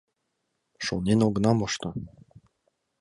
[0.85, 1.89] Шонен огына мошто.